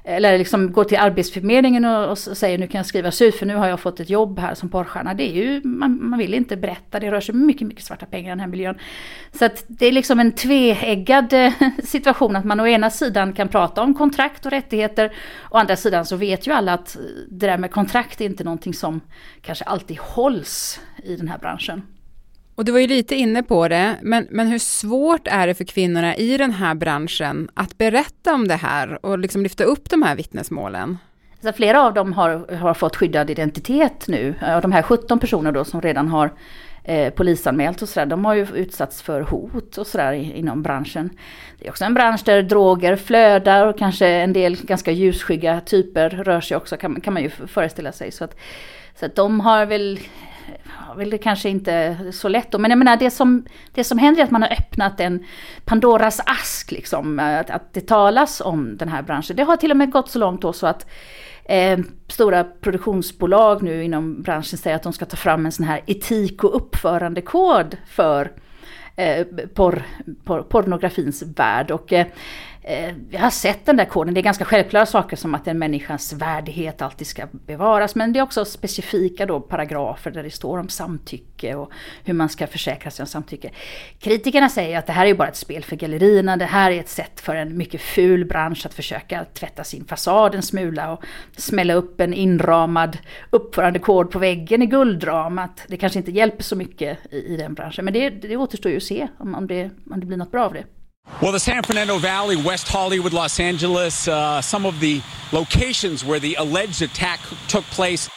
eller 0.09 0.38
liksom 0.38 0.71
går 0.71 0.83
till 0.83 0.97
Arbetsförmedlingen 0.97 1.85
och, 1.85 2.09
och, 2.09 2.17
säger 2.17 2.57
nu 2.57 2.67
kan 2.67 2.79
jag 2.79 2.85
skrivas 2.85 3.21
ut 3.21 3.35
för 3.35 3.45
nu 3.45 3.56
har 3.56 3.67
jag 3.67 3.79
fått 3.79 4.00
ett 4.00 4.09
jobb 4.09 4.39
här 4.39 4.56
som 4.56 4.69
porrstjärna. 4.69 5.13
Det 5.13 5.23
är 5.23 5.33
ju, 5.33 5.61
man, 5.63 6.09
man 6.09 6.19
vill 6.19 6.33
inte 6.33 6.57
berätta, 6.57 7.00
det 7.00 7.11
rör 7.11 7.21
sig 7.21 7.35
mycket, 7.35 7.67
mycket 7.67 7.83
svarta 7.83 8.06
pengar 8.06 8.27
i 8.27 8.29
den 8.29 8.39
här 8.39 8.47
miljön. 8.47 8.77
Så 9.33 9.45
att 9.45 9.63
det 9.67 9.85
är 9.85 9.91
liksom 9.91 10.19
en 10.19 10.31
tveeggad 10.31 11.33
eh, 11.33 11.53
situation 11.83 12.35
att 12.35 12.45
man 12.45 12.59
å 12.59 12.67
ena 12.67 12.89
sidan 12.89 13.33
kan 13.33 13.47
prata 13.47 13.81
om 13.81 13.94
kontrakt 13.94 14.45
och 14.45 14.51
rättigheter, 14.51 15.13
å 15.51 15.57
andra 15.57 15.75
sidan 15.75 16.06
så 16.06 16.15
vet 16.15 16.47
ju 16.47 16.51
alla 16.51 16.73
att 16.73 16.95
eh, 16.95 17.01
det 17.29 17.47
där 17.47 17.57
med 17.57 17.71
kontrakt 17.71 18.21
är 18.21 18.25
inte 18.25 18.44
någonting 18.44 18.73
som 18.73 19.01
kanske 19.41 19.65
alltid 19.65 19.97
hålls 19.97 20.79
i 21.03 21.15
den 21.15 21.27
här 21.27 21.38
branschen. 21.38 21.81
Och 22.59 22.65
du 22.65 22.71
var 22.71 22.79
ju 22.79 22.88
lite 22.88 23.15
inne 23.15 23.44
på 23.44 23.67
det, 23.67 23.95
men, 24.01 24.27
men 24.29 24.47
hur 24.47 24.59
svårt 24.59 25.27
är 25.27 25.47
det 25.47 25.53
för 25.53 25.63
kvinnorna 25.63 26.15
i 26.15 26.38
den 26.38 26.51
här 26.51 26.75
branschen 26.75 27.50
att 27.53 27.77
berätta 27.77 28.33
om 28.33 28.47
det 28.47 28.56
här 28.56 29.06
och 29.06 29.19
liksom 29.19 29.44
lyfta 29.44 29.63
upp 29.63 29.89
de 29.89 30.01
här 30.01 30.15
vittnesmålen? 30.15 30.97
Så 31.41 31.53
flera 31.53 31.83
av 31.83 31.94
dem 31.94 32.13
har, 32.13 32.56
har 32.56 32.73
fått 32.73 32.95
skyddad 32.95 33.29
identitet 33.29 34.07
nu. 34.07 34.35
Av 34.41 34.61
de 34.61 34.71
här 34.71 34.81
17 34.81 35.19
personer 35.19 35.51
då 35.51 35.65
som 35.65 35.81
redan 35.81 36.07
har 36.07 36.31
eh, 36.83 37.13
polisanmält 37.13 37.81
och 37.81 37.89
sådär, 37.89 38.06
de 38.06 38.25
har 38.25 38.33
ju 38.33 38.47
utsatts 38.56 39.01
för 39.01 39.21
hot 39.21 39.77
och 39.77 39.88
sådär 39.88 40.13
inom 40.13 40.61
branschen. 40.61 41.09
Det 41.59 41.67
är 41.67 41.71
också 41.71 41.85
en 41.85 41.94
bransch 41.94 42.21
där 42.25 42.41
droger 42.41 42.95
flödar 42.95 43.65
och 43.65 43.77
kanske 43.77 44.07
en 44.07 44.33
del 44.33 44.65
ganska 44.65 44.91
ljusskygga 44.91 45.61
typer 45.61 46.09
rör 46.09 46.41
sig 46.41 46.57
också, 46.57 46.77
kan, 46.77 47.01
kan 47.01 47.13
man 47.13 47.23
ju 47.23 47.29
föreställa 47.29 47.91
sig. 47.91 48.11
Så 48.11 48.23
att, 48.23 48.39
så 49.00 49.06
att 49.06 49.15
de 49.15 49.39
har 49.39 49.65
väl 49.65 50.00
väl 50.97 51.09
det 51.09 51.17
kanske 51.17 51.49
inte 51.49 51.97
så 52.11 52.27
lätt 52.27 52.51
då, 52.51 52.57
men 52.57 52.71
jag 52.71 52.77
menar 52.77 52.97
det 52.97 53.11
som, 53.11 53.45
det 53.73 53.83
som 53.83 53.97
händer 53.97 54.21
är 54.21 54.25
att 54.25 54.31
man 54.31 54.41
har 54.41 54.51
öppnat 54.51 54.99
en 54.99 55.25
Pandoras 55.65 56.21
ask 56.25 56.71
liksom, 56.71 57.19
att, 57.19 57.49
att 57.49 57.73
det 57.73 57.87
talas 57.87 58.41
om 58.41 58.77
den 58.77 58.89
här 58.89 59.01
branschen. 59.01 59.35
Det 59.35 59.43
har 59.43 59.57
till 59.57 59.71
och 59.71 59.77
med 59.77 59.91
gått 59.91 60.09
så 60.09 60.19
långt 60.19 60.41
då 60.41 60.53
så 60.53 60.67
att 60.67 60.87
eh, 61.45 61.79
stora 62.07 62.43
produktionsbolag 62.43 63.63
nu 63.63 63.83
inom 63.83 64.21
branschen 64.21 64.57
säger 64.57 64.75
att 64.75 64.83
de 64.83 64.93
ska 64.93 65.05
ta 65.05 65.17
fram 65.17 65.45
en 65.45 65.51
sån 65.51 65.65
här 65.65 65.81
etik 65.85 66.43
och 66.43 66.55
uppförandekod 66.55 67.77
för 67.87 68.31
eh, 68.95 69.25
porr, 69.53 69.83
porr, 70.23 70.41
pornografins 70.41 71.23
värld. 71.35 71.71
Och, 71.71 71.94
Eh, 71.94 72.07
Eh, 72.61 72.94
jag 73.09 73.19
har 73.19 73.30
sett 73.30 73.66
den 73.66 73.78
där 73.78 73.85
koden. 73.85 74.13
Det 74.13 74.19
är 74.19 74.23
ganska 74.23 74.45
självklara 74.45 74.85
saker 74.85 75.16
som 75.16 75.35
att 75.35 75.47
en 75.47 75.59
människas 75.59 76.13
värdighet 76.13 76.81
alltid 76.81 77.07
ska 77.07 77.28
bevaras. 77.31 77.95
Men 77.95 78.13
det 78.13 78.19
är 78.19 78.23
också 78.23 78.45
specifika 78.45 79.25
då 79.25 79.39
paragrafer 79.39 80.11
där 80.11 80.23
det 80.23 80.31
står 80.31 80.57
om 80.57 80.69
samtycke 80.69 81.56
och 81.56 81.71
hur 82.04 82.13
man 82.13 82.30
ska 82.30 82.47
försäkra 82.47 82.92
sig 82.92 83.04
om 83.04 83.07
samtycke. 83.07 83.49
Kritikerna 83.99 84.49
säger 84.49 84.78
att 84.78 84.87
det 84.87 84.94
här 84.94 85.06
är 85.06 85.13
bara 85.13 85.28
ett 85.28 85.35
spel 85.35 85.63
för 85.63 85.75
gallerierna. 85.75 86.37
Det 86.37 86.45
här 86.45 86.71
är 86.71 86.80
ett 86.80 86.89
sätt 86.89 87.19
för 87.19 87.35
en 87.35 87.57
mycket 87.57 87.81
ful 87.81 88.25
bransch 88.25 88.66
att 88.66 88.73
försöka 88.73 89.25
tvätta 89.33 89.63
sin 89.63 89.85
fasad 89.85 90.35
en 90.35 90.42
smula 90.42 90.92
och 90.94 91.04
smälla 91.37 91.73
upp 91.73 92.01
en 92.01 92.13
inramad 92.13 92.97
uppförandekod 93.30 94.11
på 94.11 94.19
väggen 94.19 94.61
i 94.61 94.66
guldramat. 94.66 95.61
Det 95.68 95.78
kanske 95.78 95.99
inte 95.99 96.11
hjälper 96.11 96.44
så 96.44 96.56
mycket 96.56 96.97
i, 97.11 97.18
i 97.18 97.37
den 97.37 97.54
branschen. 97.54 97.85
Men 97.85 97.94
det, 97.94 98.09
det 98.09 98.37
återstår 98.37 98.71
ju 98.71 98.78
att 98.78 98.83
se 98.83 99.07
om, 99.18 99.35
om, 99.35 99.47
det, 99.47 99.69
om 99.92 99.99
det 99.99 100.06
blir 100.06 100.18
något 100.18 100.31
bra 100.31 100.45
av 100.45 100.54
det. 100.54 100.63
Well, 101.21 101.31
the 101.33 101.39
San 101.39 101.63
Fernando 101.63 101.97
Valley, 101.97 102.35
West 102.35 102.68
Hollywood, 102.68 103.13
Los 103.13 103.39
Angeles, 103.39 104.07
uh, 104.07 104.42
some 104.42 104.68
of 104.68 104.80
the 104.80 105.01
locations 105.31 106.06
where 106.06 106.19
the 106.19 106.35
alleged 106.35 106.81
attack 106.81 107.19
took 107.47 107.66
place. 107.66 108.09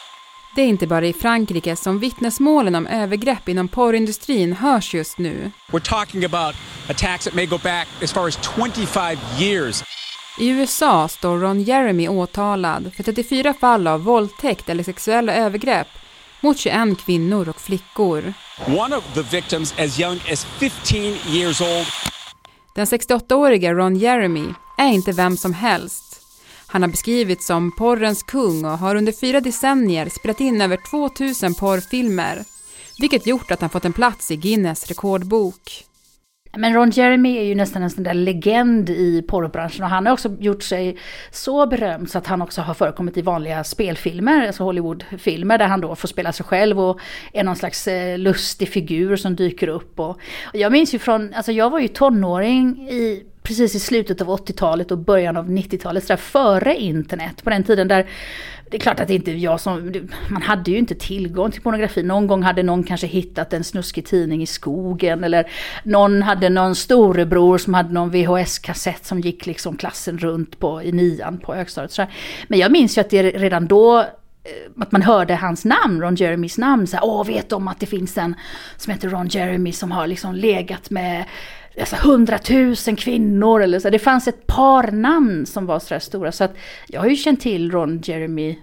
Det 0.55 0.61
är 0.61 0.67
inte 0.67 0.87
bara 0.87 1.07
i 1.07 1.13
Frankrike 1.13 1.75
som 1.75 1.99
vittnesmålen 1.99 2.75
om 2.75 2.87
övergrepp 2.87 3.49
inom 3.49 3.67
porrindustrin 3.67 4.53
hörs 4.53 4.93
just 4.93 5.17
nu. 5.17 5.51
We're 5.71 5.89
talking 5.89 6.25
about 6.25 6.55
attacks 6.89 7.25
that 7.25 7.33
may 7.33 7.45
go 7.45 7.57
back 7.57 7.87
as 8.03 8.11
far 8.11 8.27
as 8.27 8.39
25 8.55 9.17
years. 9.39 9.83
I 10.37 10.49
USA 10.49 11.07
står 11.07 11.37
Ron 11.37 11.63
Jeremy 11.63 12.07
åtalad 12.07 12.91
för 12.95 13.03
34 13.03 13.53
fall 13.53 13.87
av 13.87 14.03
våldtäkt 14.03 14.69
eller 14.69 14.83
sexuella 14.83 15.35
övergrepp 15.35 15.87
mot 16.41 16.59
21 16.59 16.99
kvinnor 17.05 17.49
och 17.49 17.61
flickor. 17.61 18.33
One 18.67 18.95
of 18.95 19.03
the 19.13 19.21
victims 19.21 19.73
as 19.79 19.99
young 19.99 20.19
as 20.31 20.45
15 20.45 21.01
years 21.27 21.61
old. 21.61 21.87
Den 22.75 22.85
68-årige 22.85 23.73
Ron 23.73 23.95
Jeremy 23.95 24.53
är 24.77 24.87
inte 24.87 25.11
vem 25.11 25.37
som 25.37 25.53
helst. 25.53 26.21
Han 26.67 26.81
har 26.81 26.89
beskrivits 26.89 27.45
som 27.45 27.71
porrens 27.71 28.23
kung 28.23 28.65
och 28.65 28.77
har 28.77 28.95
under 28.95 29.11
fyra 29.11 29.41
decennier 29.41 30.09
spelat 30.09 30.41
in 30.41 30.61
över 30.61 30.77
2000 30.89 31.53
porrfilmer, 31.53 32.43
vilket 32.99 33.27
gjort 33.27 33.51
att 33.51 33.61
han 33.61 33.69
fått 33.69 33.85
en 33.85 33.93
plats 33.93 34.31
i 34.31 34.35
Guinness 34.35 34.87
rekordbok. 34.87 35.85
Men 36.57 36.73
Ron 36.73 36.89
Jeremy 36.89 37.37
är 37.37 37.43
ju 37.43 37.55
nästan 37.55 37.83
en 37.83 37.89
sån 37.89 38.03
där 38.03 38.13
legend 38.13 38.89
i 38.89 39.21
porrbranschen 39.21 39.83
och 39.83 39.89
han 39.89 40.05
har 40.05 40.13
också 40.13 40.35
gjort 40.39 40.63
sig 40.63 40.97
så 41.31 41.67
berömd 41.67 42.09
så 42.09 42.17
att 42.17 42.27
han 42.27 42.41
också 42.41 42.61
har 42.61 42.73
förekommit 42.73 43.17
i 43.17 43.21
vanliga 43.21 43.63
spelfilmer, 43.63 44.47
alltså 44.47 44.63
Hollywoodfilmer 44.63 45.57
där 45.57 45.67
han 45.67 45.81
då 45.81 45.95
får 45.95 46.07
spela 46.07 46.31
sig 46.31 46.45
själv 46.45 46.79
och 46.79 46.99
är 47.33 47.43
någon 47.43 47.55
slags 47.55 47.87
eh, 47.87 48.17
lustig 48.17 48.69
figur 48.69 49.15
som 49.15 49.35
dyker 49.35 49.67
upp. 49.67 49.99
Och 49.99 50.19
jag 50.53 50.71
minns 50.71 50.93
ju 50.93 50.99
från, 50.99 51.33
alltså 51.33 51.51
jag 51.51 51.69
var 51.69 51.79
ju 51.79 51.87
tonåring 51.87 52.89
i 52.89 53.23
precis 53.43 53.75
i 53.75 53.79
slutet 53.79 54.21
av 54.21 54.27
80-talet 54.27 54.91
och 54.91 54.97
början 54.97 55.37
av 55.37 55.49
90-talet, 55.49 56.03
sådär 56.03 56.17
före 56.17 56.75
internet, 56.75 57.43
på 57.43 57.49
den 57.49 57.63
tiden 57.63 57.87
där 57.87 58.07
det 58.73 58.77
är 58.77 58.81
klart 58.81 58.99
att 58.99 59.07
det 59.07 59.15
inte 59.15 59.31
är 59.31 59.35
jag 59.35 59.59
som, 59.59 59.93
man 60.29 60.41
hade 60.41 60.71
ju 60.71 60.77
inte 60.77 60.95
tillgång 60.95 61.51
till 61.51 61.61
pornografi. 61.61 62.03
Någon 62.03 62.27
gång 62.27 62.43
hade 62.43 62.63
någon 62.63 62.83
kanske 62.83 63.07
hittat 63.07 63.53
en 63.53 63.63
snuskig 63.63 64.05
tidning 64.05 64.41
i 64.41 64.45
skogen 64.45 65.23
eller 65.23 65.47
någon 65.83 66.21
hade 66.21 66.49
någon 66.49 66.75
storebror 66.75 67.57
som 67.57 67.73
hade 67.73 67.93
någon 67.93 68.11
VHS-kassett 68.11 69.05
som 69.05 69.19
gick 69.19 69.45
liksom 69.45 69.77
klassen 69.77 70.17
runt 70.17 70.59
på, 70.59 70.83
i 70.83 70.91
nian 70.91 71.37
på 71.37 71.53
högstadiet. 71.53 72.09
Men 72.47 72.59
jag 72.59 72.71
minns 72.71 72.97
ju 72.97 73.01
att 73.01 73.09
det 73.09 73.23
redan 73.23 73.67
då 73.67 73.99
eh, 73.99 74.05
att 74.77 74.91
man 74.91 75.01
hörde 75.01 75.35
hans 75.35 75.65
namn, 75.65 76.01
Ron 76.01 76.15
Jeremys 76.15 76.57
namn, 76.57 76.87
så 76.87 76.97
här, 76.97 77.05
åh 77.05 77.25
vet 77.25 77.49
de 77.49 77.67
att 77.67 77.79
det 77.79 77.85
finns 77.85 78.17
en 78.17 78.35
som 78.77 78.93
heter 78.93 79.09
Ron 79.09 79.27
Jeremy 79.27 79.71
som 79.71 79.91
har 79.91 80.07
liksom 80.07 80.35
legat 80.35 80.89
med 80.89 81.25
alltså, 81.79 81.95
hundratusen 81.95 82.95
kvinnor 82.95 83.61
eller 83.61 83.79
så. 83.79 83.89
Det 83.89 83.99
fanns 83.99 84.27
ett 84.27 84.47
par 84.47 84.91
namn 84.91 85.45
som 85.45 85.65
var 85.65 85.79
sådär 85.79 85.99
stora. 85.99 86.31
Så 86.31 86.43
att 86.43 86.55
jag 86.87 87.01
har 87.01 87.07
ju 87.07 87.15
känt 87.15 87.41
till 87.41 87.71
Ron 87.71 88.01
Jeremy 88.03 88.57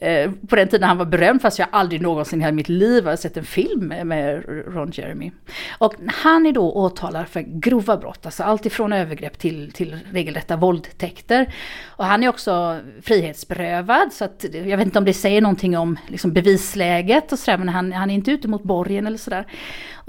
eh, 0.00 0.30
på 0.48 0.56
den 0.56 0.68
tiden 0.68 0.88
han 0.88 0.98
var 0.98 1.04
berömd 1.04 1.42
fast 1.42 1.58
jag 1.58 1.68
aldrig 1.72 2.02
någonsin 2.02 2.40
i 2.40 2.44
hela 2.44 2.54
mitt 2.54 2.68
liv 2.68 3.06
har 3.06 3.16
sett 3.16 3.36
en 3.36 3.44
film 3.44 3.88
med 4.04 4.44
Ron 4.74 4.90
Jeremy. 4.94 5.32
Och 5.78 5.94
han 6.06 6.46
är 6.46 6.52
då 6.52 6.72
åtalad 6.72 7.28
för 7.28 7.40
grova 7.40 7.96
brott, 7.96 8.26
alltså 8.26 8.42
allt 8.42 8.66
ifrån 8.66 8.92
övergrepp 8.92 9.38
till, 9.38 9.72
till 9.72 9.98
regelrätta 10.12 10.56
våldtäkter. 10.56 11.54
Och 11.86 12.04
han 12.04 12.22
är 12.22 12.28
också 12.28 12.80
frihetsberövad 13.02 14.12
så 14.12 14.24
att 14.24 14.44
jag 14.52 14.76
vet 14.76 14.86
inte 14.86 14.98
om 14.98 15.04
det 15.04 15.14
säger 15.14 15.40
någonting 15.40 15.78
om 15.78 15.98
liksom, 16.08 16.32
bevisläget 16.32 17.32
och 17.32 17.38
sådär 17.38 17.58
men 17.58 17.68
han, 17.68 17.92
han 17.92 18.10
är 18.10 18.14
inte 18.14 18.30
ute 18.30 18.48
mot 18.48 18.62
borgen 18.62 19.06
eller 19.06 19.18
sådär. 19.18 19.46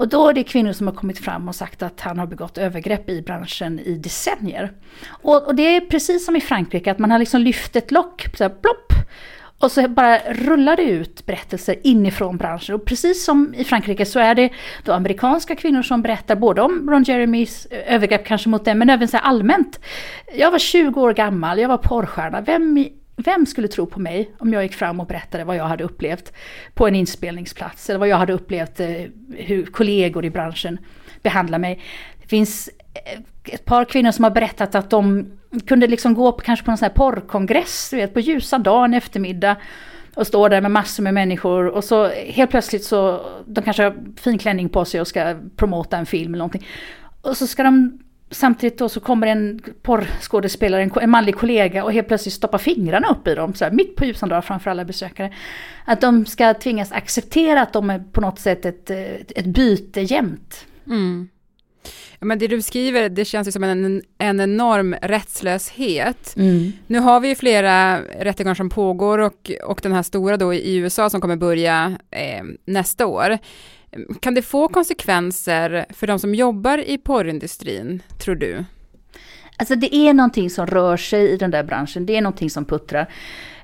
Och 0.00 0.08
då 0.08 0.28
är 0.28 0.34
det 0.34 0.44
kvinnor 0.44 0.72
som 0.72 0.86
har 0.86 0.94
kommit 0.94 1.18
fram 1.18 1.48
och 1.48 1.54
sagt 1.54 1.82
att 1.82 2.00
han 2.00 2.18
har 2.18 2.26
begått 2.26 2.58
övergrepp 2.58 3.08
i 3.08 3.22
branschen 3.22 3.80
i 3.80 3.94
decennier. 3.94 4.72
Och, 5.08 5.46
och 5.46 5.54
det 5.54 5.76
är 5.76 5.80
precis 5.80 6.26
som 6.26 6.36
i 6.36 6.40
Frankrike, 6.40 6.90
att 6.90 6.98
man 6.98 7.10
har 7.10 7.18
liksom 7.18 7.40
lyft 7.40 7.76
ett 7.76 7.90
lock, 7.90 8.26
så 8.34 8.44
här, 8.44 8.50
plopp, 8.50 8.92
och 9.60 9.72
så 9.72 9.88
bara 9.88 10.18
rullar 10.18 10.76
det 10.76 10.82
ut 10.82 11.26
berättelser 11.26 11.76
inifrån 11.82 12.36
branschen. 12.36 12.74
Och 12.74 12.84
precis 12.84 13.24
som 13.24 13.54
i 13.54 13.64
Frankrike 13.64 14.06
så 14.06 14.18
är 14.18 14.34
det 14.34 14.50
då 14.84 14.92
amerikanska 14.92 15.56
kvinnor 15.56 15.82
som 15.82 16.02
berättar 16.02 16.36
både 16.36 16.62
om 16.62 16.90
Ron 16.90 17.02
Jeremys 17.02 17.66
övergrepp 17.70 18.26
kanske 18.26 18.48
mot 18.48 18.64
dem, 18.64 18.78
men 18.78 18.90
även 18.90 19.08
så 19.08 19.16
allmänt. 19.16 19.80
Jag 20.34 20.50
var 20.50 20.58
20 20.58 21.00
år 21.00 21.12
gammal, 21.12 21.58
jag 21.58 21.68
var 21.68 21.76
porrstjärna. 21.76 22.40
Vem 22.40 22.86
vem 23.16 23.46
skulle 23.46 23.68
tro 23.68 23.86
på 23.86 24.00
mig 24.00 24.30
om 24.38 24.52
jag 24.52 24.62
gick 24.62 24.74
fram 24.74 25.00
och 25.00 25.06
berättade 25.06 25.44
vad 25.44 25.56
jag 25.56 25.64
hade 25.64 25.84
upplevt 25.84 26.32
på 26.74 26.88
en 26.88 26.94
inspelningsplats 26.94 27.90
eller 27.90 27.98
vad 27.98 28.08
jag 28.08 28.16
hade 28.16 28.32
upplevt 28.32 28.80
eh, 28.80 28.88
hur 29.36 29.66
kollegor 29.66 30.24
i 30.24 30.30
branschen 30.30 30.78
behandlar 31.22 31.58
mig. 31.58 31.80
Det 32.22 32.28
finns 32.28 32.70
eh, 32.94 33.20
ett 33.54 33.64
par 33.64 33.84
kvinnor 33.84 34.10
som 34.10 34.24
har 34.24 34.30
berättat 34.30 34.74
att 34.74 34.90
de 34.90 35.30
kunde 35.66 35.86
liksom 35.86 36.14
gå 36.14 36.32
på, 36.32 36.40
kanske 36.40 36.64
på 36.64 36.70
en 36.70 36.78
sån 36.78 36.86
här 36.86 36.94
porrkongress, 36.94 37.90
du 37.90 37.96
vet, 37.96 38.14
på 38.14 38.20
ljusa 38.20 38.58
dagen 38.58 38.94
eftermiddag 38.94 39.56
och 40.14 40.26
står 40.26 40.48
där 40.48 40.60
med 40.60 40.70
massor 40.70 41.02
med 41.02 41.14
människor 41.14 41.66
och 41.66 41.84
så 41.84 42.08
helt 42.08 42.50
plötsligt 42.50 42.84
så, 42.84 43.26
de 43.46 43.64
kanske 43.64 43.82
har 43.82 43.94
fin 44.16 44.38
klänning 44.38 44.68
på 44.68 44.84
sig 44.84 45.00
och 45.00 45.06
ska 45.06 45.34
promota 45.56 45.96
en 45.96 46.06
film 46.06 46.34
eller 46.34 46.38
någonting. 46.38 46.66
Och 47.22 47.36
så 47.36 47.46
ska 47.46 47.62
de 47.62 47.98
Samtidigt 48.32 48.78
då 48.78 48.88
så 48.88 49.00
kommer 49.00 49.26
en 49.26 49.60
porrskådespelare, 49.82 50.82
en, 50.82 50.90
en 51.00 51.10
manlig 51.10 51.34
kollega 51.34 51.84
och 51.84 51.92
helt 51.92 52.08
plötsligt 52.08 52.34
stoppar 52.34 52.58
fingrarna 52.58 53.08
upp 53.08 53.28
i 53.28 53.34
dem, 53.34 53.54
så 53.54 53.64
här, 53.64 53.72
mitt 53.72 53.96
på 53.96 54.04
ljusan 54.04 54.28
dag 54.28 54.44
framför 54.44 54.70
alla 54.70 54.84
besökare. 54.84 55.32
Att 55.84 56.00
de 56.00 56.26
ska 56.26 56.54
tvingas 56.54 56.92
acceptera 56.92 57.62
att 57.62 57.72
de 57.72 57.90
är 57.90 57.98
på 58.12 58.20
något 58.20 58.38
sätt 58.38 58.64
ett, 58.64 58.90
ett 59.36 59.46
byte 59.46 60.00
jämt. 60.00 60.66
Mm. 60.86 61.28
Men 62.20 62.38
det 62.38 62.46
du 62.46 62.62
skriver, 62.62 63.08
det 63.08 63.24
känns 63.24 63.48
ju 63.48 63.52
som 63.52 63.64
en, 63.64 64.02
en 64.18 64.40
enorm 64.40 64.94
rättslöshet. 65.02 66.36
Mm. 66.36 66.72
Nu 66.86 66.98
har 66.98 67.20
vi 67.20 67.28
ju 67.28 67.34
flera 67.34 68.00
rättegångar 68.00 68.54
som 68.54 68.70
pågår 68.70 69.18
och, 69.18 69.50
och 69.64 69.80
den 69.82 69.92
här 69.92 70.02
stora 70.02 70.36
då 70.36 70.54
i 70.54 70.76
USA 70.76 71.10
som 71.10 71.20
kommer 71.20 71.36
börja 71.36 71.98
eh, 72.10 72.44
nästa 72.64 73.06
år. 73.06 73.38
Kan 74.20 74.34
det 74.34 74.42
få 74.42 74.68
konsekvenser 74.68 75.86
för 75.90 76.06
de 76.06 76.18
som 76.18 76.34
jobbar 76.34 76.78
i 76.78 76.98
porrindustrin, 76.98 78.02
tror 78.18 78.34
du? 78.34 78.64
Alltså 79.56 79.74
det 79.74 79.94
är 79.94 80.14
någonting 80.14 80.50
som 80.50 80.66
rör 80.66 80.96
sig 80.96 81.30
i 81.30 81.36
den 81.36 81.50
där 81.50 81.62
branschen, 81.62 82.06
det 82.06 82.16
är 82.16 82.22
någonting 82.22 82.50
som 82.50 82.64
puttrar. 82.64 83.12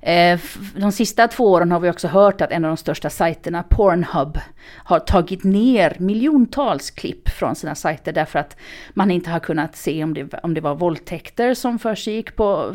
Eh, 0.01 0.41
de 0.77 0.93
sista 0.93 1.29
två 1.29 1.53
åren 1.53 1.73
har 1.73 1.81
vi 1.81 1.91
också 1.91 2.09
hört 2.09 2.41
att 2.41 2.51
en 2.51 2.65
av 2.65 2.69
de 2.69 2.77
största 2.77 3.11
sajterna, 3.11 3.63
Pornhub, 3.63 4.39
har 4.75 4.99
tagit 4.99 5.45
ner 5.45 5.97
miljontals 5.99 6.91
klipp 6.91 7.29
från 7.29 7.57
sina 7.57 7.75
sajter 7.75 8.13
därför 8.13 8.39
att 8.39 8.57
man 8.95 9.11
inte 9.11 9.31
har 9.31 9.41
kunnat 9.41 9.77
se 9.77 10.05
om 10.05 10.15
det, 10.15 10.35
om 10.43 10.55
det 10.55 10.61
var 10.61 10.75
våldtäkter 10.75 11.55
som 11.55 11.79
försiggick 11.79 12.29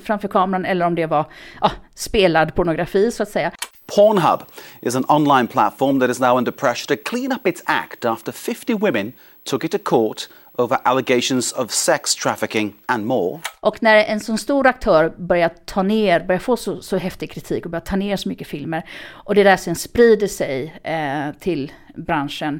framför 0.03 0.27
kameran 0.27 0.65
eller 0.65 0.85
om 0.85 0.95
det 0.95 1.05
var 1.05 1.25
ja, 1.61 1.71
spelad 1.95 2.55
pornografi 2.55 3.11
så 3.11 3.23
att 3.23 3.29
säga. 3.29 3.51
Pornhub 3.95 4.39
is 4.81 4.95
an 4.95 5.05
online 5.09 5.47
platform 5.47 5.99
that 5.99 6.09
is 6.09 6.19
now 6.19 6.37
under 6.37 6.51
pressure 6.51 6.95
to 6.95 7.03
clean 7.09 7.31
up 7.31 7.47
its 7.47 7.63
act 7.65 8.05
after 8.05 8.31
50 8.31 8.73
women 8.73 9.13
took 9.43 9.63
it 9.63 9.71
to 9.71 9.77
court 9.77 10.29
over 10.57 10.77
allegations 10.83 11.53
of 11.53 11.71
sex 11.71 12.15
trafficking 12.15 12.73
and 12.85 13.05
more. 13.05 13.39
Och 13.59 13.83
när 13.83 13.95
en 13.95 14.19
sån 14.19 14.37
stor 14.37 14.67
aktör 14.67 15.13
börjar 15.17 15.51
ta 15.65 15.83
ner, 15.83 16.19
börjar 16.19 16.39
få 16.39 16.57
så, 16.57 16.81
så 16.81 16.97
häftig 16.97 17.31
kritik 17.31 17.65
och 17.65 17.71
börjar 17.71 17.85
ta 17.85 17.95
ner 17.95 18.17
så 18.17 18.29
mycket 18.29 18.47
filmer 18.47 18.83
och 19.09 19.35
det 19.35 19.43
där 19.43 19.57
sen 19.57 19.75
sprider 19.75 20.27
sig 20.27 20.79
eh, 20.83 21.31
till 21.39 21.71
branschen 21.95 22.59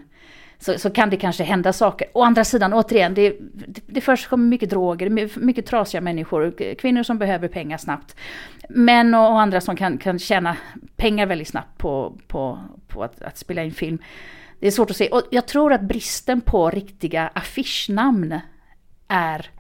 så, 0.62 0.78
så 0.78 0.90
kan 0.90 1.10
det 1.10 1.18
kanske 1.18 1.44
hända 1.44 1.74
saker. 1.74 2.08
Å 2.14 2.24
andra 2.24 2.44
sidan, 2.44 2.74
återigen, 2.74 3.14
det, 3.14 3.30
det, 3.54 3.82
det 3.88 4.02
förekommer 4.02 4.46
mycket 4.46 4.70
droger, 4.70 5.10
mycket 5.40 5.66
trasiga 5.66 6.02
människor, 6.02 6.76
kvinnor 6.76 7.04
som 7.04 7.18
behöver 7.18 7.48
pengar 7.48 7.78
snabbt. 7.78 8.16
Män 8.70 9.14
och, 9.14 9.32
och 9.32 9.42
andra 9.42 9.62
som 9.62 9.76
kan, 9.76 9.98
kan 9.98 10.20
tjäna 10.20 10.58
pengar 10.96 11.26
väldigt 11.26 11.48
snabbt 11.48 11.78
på, 11.78 12.18
på, 12.28 12.60
på 12.88 13.04
att, 13.04 13.22
att 13.22 13.38
spela 13.38 13.64
in 13.64 13.72
film. 13.72 14.00
Det 14.62 14.68
är 14.68 14.72
svårt 14.72 14.90
att 14.90 14.98
se. 14.98 15.08
Och 15.08 15.24
jag 15.30 15.48
tror 15.48 15.74
att 15.74 15.82
bristen 15.82 16.42
på 16.42 16.70
riktiga 16.70 17.32
affischnamn 17.34 18.40
är 19.08 19.52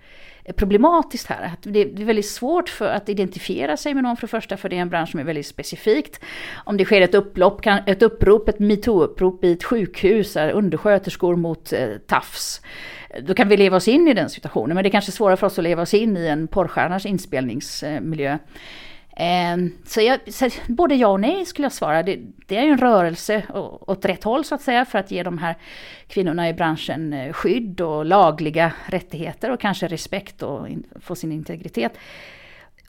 problematiskt 0.55 1.27
här. 1.27 1.51
Det 1.61 1.79
är 1.79 2.05
väldigt 2.05 2.29
svårt 2.29 2.69
för 2.69 2.87
att 2.87 3.09
identifiera 3.09 3.77
sig 3.77 3.93
med 3.93 4.03
någon 4.03 4.17
för 4.17 4.21
det 4.21 4.31
första, 4.31 4.57
för 4.57 4.69
det 4.69 4.77
är 4.77 4.81
en 4.81 4.89
bransch 4.89 5.11
som 5.11 5.19
är 5.19 5.23
väldigt 5.23 5.47
specifikt. 5.47 6.19
Om 6.65 6.77
det 6.77 6.85
sker 6.85 7.01
ett 7.01 7.15
upplopp, 7.15 7.61
ett 7.85 8.01
upprop, 8.01 8.49
ett 8.49 8.59
metoo-upprop 8.59 9.45
i 9.45 9.51
ett 9.51 9.63
sjukhus, 9.63 10.35
undersköterskor 10.35 11.35
mot 11.35 11.73
eh, 11.73 11.89
tafs. 12.07 12.61
Då 13.21 13.33
kan 13.33 13.47
vi 13.47 13.57
leva 13.57 13.77
oss 13.77 13.87
in 13.87 14.07
i 14.07 14.13
den 14.13 14.29
situationen, 14.29 14.75
men 14.75 14.83
det 14.83 14.89
är 14.89 14.91
kanske 14.91 15.11
svårare 15.11 15.37
för 15.37 15.47
oss 15.47 15.57
att 15.57 15.63
leva 15.63 15.81
oss 15.81 15.93
in 15.93 16.17
i 16.17 16.27
en 16.27 16.47
porrstjärnas 16.47 17.05
inspelningsmiljö. 17.05 18.37
Ehm, 19.23 19.71
så, 19.85 20.01
jag, 20.01 20.19
så 20.33 20.49
både 20.67 20.95
ja 20.95 21.07
och 21.07 21.19
nej 21.19 21.45
skulle 21.45 21.65
jag 21.65 21.71
svara. 21.71 22.03
Det, 22.03 22.19
det 22.47 22.57
är 22.57 22.63
en 22.63 22.77
rörelse 22.77 23.43
åt 23.79 24.05
rätt 24.05 24.23
håll 24.23 24.45
så 24.45 24.55
att 24.55 24.61
säga 24.61 24.85
för 24.85 24.99
att 24.99 25.11
ge 25.11 25.23
de 25.23 25.37
här 25.37 25.55
kvinnorna 26.07 26.49
i 26.49 26.53
branschen 26.53 27.13
eh, 27.13 27.33
skydd 27.33 27.81
och 27.81 28.05
lagliga 28.05 28.71
rättigheter 28.85 29.51
och 29.51 29.59
kanske 29.59 29.87
respekt 29.87 30.43
och 30.43 30.69
in, 30.69 30.83
få 31.01 31.15
sin 31.15 31.31
integritet. 31.31 31.91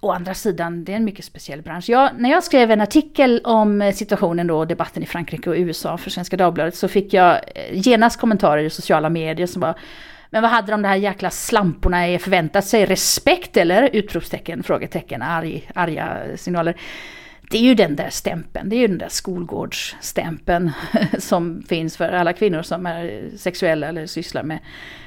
Å 0.00 0.12
andra 0.12 0.34
sidan, 0.34 0.84
det 0.84 0.92
är 0.92 0.96
en 0.96 1.04
mycket 1.04 1.24
speciell 1.24 1.62
bransch. 1.62 1.88
Jag, 1.88 2.10
när 2.18 2.30
jag 2.30 2.44
skrev 2.44 2.70
en 2.70 2.80
artikel 2.80 3.40
om 3.44 3.82
eh, 3.82 3.94
situationen 3.94 4.46
då, 4.46 4.64
debatten 4.64 5.02
i 5.02 5.06
Frankrike 5.06 5.50
och 5.50 5.56
USA 5.56 5.98
för 5.98 6.10
Svenska 6.10 6.36
Dagbladet 6.36 6.74
så 6.74 6.88
fick 6.88 7.12
jag 7.12 7.34
eh, 7.34 7.40
genast 7.72 8.20
kommentarer 8.20 8.62
i 8.62 8.70
sociala 8.70 9.08
medier 9.10 9.46
som 9.46 9.60
var 9.60 9.74
men 10.32 10.42
vad 10.42 10.50
hade 10.50 10.72
de 10.72 10.82
där 10.82 10.94
jäkla 10.94 11.30
slamporna 11.30 12.18
förväntat 12.18 12.64
sig? 12.64 12.86
Respekt 12.86 13.56
eller? 13.56 13.90
Utropstecken, 13.92 14.62
frågetecken, 14.62 15.22
arg, 15.22 15.68
arga 15.74 16.18
signaler. 16.36 16.76
Det 17.50 17.58
är 17.58 17.62
ju 17.62 17.74
den 17.74 17.96
där 17.96 18.10
stämpeln, 18.10 18.68
det 18.68 18.76
är 18.76 18.80
ju 18.80 18.88
den 18.88 18.98
där 18.98 19.08
skolgårdsstämpeln 19.08 20.70
som 21.18 21.62
finns 21.68 21.96
för 21.96 22.08
alla 22.08 22.32
kvinnor 22.32 22.62
som 22.62 22.86
är 22.86 23.30
sexuella 23.36 23.88
eller 23.88 24.06
sysslar 24.06 24.42
med, 24.42 24.58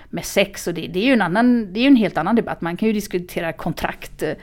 med 0.09 0.25
sex. 0.25 0.67
Och 0.67 0.73
det, 0.73 0.87
det 0.87 0.99
är 0.99 1.03
ju 1.03 1.13
en, 1.13 1.21
annan, 1.21 1.73
det 1.73 1.79
är 1.79 1.87
en 1.87 1.95
helt 1.95 2.17
annan 2.17 2.35
debatt. 2.35 2.61
Man 2.61 2.77
kan 2.77 2.87
ju 2.87 2.93
diskutera 2.93 3.53
kontrakt 3.53 4.23
eh, 4.23 4.35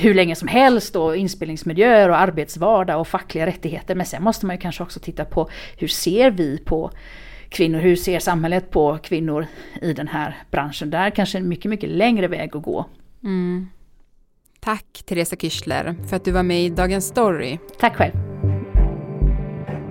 hur 0.00 0.14
länge 0.14 0.36
som 0.36 0.48
helst 0.48 0.96
och 0.96 1.16
inspelningsmiljöer 1.16 2.08
och 2.08 2.18
arbetsvardag 2.18 3.00
och 3.00 3.08
fackliga 3.08 3.46
rättigheter. 3.46 3.94
Men 3.94 4.06
sen 4.06 4.22
måste 4.22 4.46
man 4.46 4.56
ju 4.56 4.60
kanske 4.60 4.82
också 4.82 5.00
titta 5.00 5.24
på 5.24 5.50
hur 5.76 5.88
ser 5.88 6.30
vi 6.30 6.58
på 6.58 6.90
kvinnor. 7.50 7.78
Hur 7.78 7.96
ser 7.96 8.18
samhället 8.18 8.70
på 8.70 8.98
kvinnor 8.98 9.46
i 9.82 9.92
den 9.92 10.08
här 10.08 10.42
branschen? 10.50 10.90
Där 10.90 11.10
kanske 11.10 11.38
en 11.38 11.48
mycket, 11.48 11.70
mycket 11.70 11.90
längre 11.90 12.28
väg 12.28 12.56
att 12.56 12.62
gå. 12.62 12.86
Mm. 13.24 13.68
Tack 14.60 15.02
Teresa 15.06 15.36
Kyschler 15.36 15.94
för 16.08 16.16
att 16.16 16.24
du 16.24 16.30
var 16.30 16.42
med 16.42 16.64
i 16.64 16.68
Dagens 16.68 17.06
Story. 17.06 17.58
Tack 17.78 17.96
själv. 17.96 18.12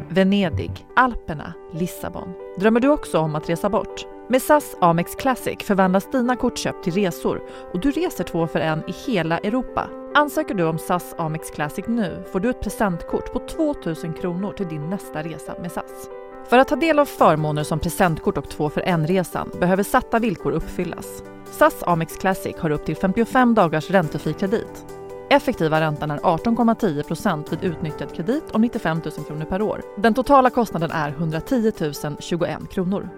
Venedig, 0.10 0.86
Alperna, 0.96 1.54
Lissabon. 1.74 2.34
Drömmer 2.60 2.80
du 2.80 2.88
också 2.88 3.20
om 3.20 3.36
att 3.36 3.50
resa 3.50 3.70
bort? 3.70 4.06
Med 4.30 4.42
SAS 4.42 4.76
Amex 4.82 5.16
Classic 5.16 5.58
förvandlas 5.64 6.12
dina 6.12 6.36
kortköp 6.36 6.84
till 6.84 6.94
resor 6.94 7.42
och 7.74 7.80
du 7.80 7.92
reser 7.92 8.24
två 8.24 8.48
för 8.48 8.60
en 8.60 8.80
i 8.80 9.12
hela 9.12 9.38
Europa. 9.38 9.90
Ansöker 10.16 10.56
du 10.56 10.64
om 10.64 10.78
SAS 10.78 11.16
Amex 11.18 11.52
Classic 11.52 11.86
nu 11.88 12.24
får 12.32 12.40
du 12.40 12.50
ett 12.50 12.62
presentkort 12.62 13.34
på 13.34 13.40
2000 13.40 14.14
kronor 14.14 14.54
till 14.54 14.68
din 14.68 14.90
nästa 14.90 15.24
resa 15.24 15.56
med 15.62 15.72
SAS. 15.72 16.10
För 16.48 16.58
att 16.58 16.68
ta 16.68 16.76
del 16.76 17.00
av 17.00 17.06
förmåner 17.06 17.64
som 17.64 17.80
presentkort 17.80 18.38
och 18.38 18.50
två 18.50 18.70
för 18.70 18.82
en-resan 18.82 19.52
behöver 19.60 19.84
satta 19.84 20.20
villkor 20.20 20.52
uppfyllas. 20.52 21.24
SAS 21.52 21.84
Amex 21.84 22.18
Classic 22.18 22.56
har 22.60 22.70
upp 22.70 22.86
till 22.86 22.96
55 22.96 23.56
dagars 23.56 23.90
räntefri 23.90 24.34
kredit. 24.34 24.86
Effektiva 25.30 25.82
räntan 25.82 26.12
är 26.12 26.18
18,10% 26.18 27.50
vid 27.50 27.72
utnyttjad 27.72 28.16
kredit 28.16 28.44
om 28.52 28.62
95 28.62 29.02
000 29.18 29.26
kronor 29.28 29.46
per 29.46 29.62
år. 29.62 29.82
Den 29.98 30.14
totala 30.14 30.50
kostnaden 30.50 30.92
är 30.92 31.10
110 31.10 31.72
021 32.20 32.70
kronor. 32.72 33.10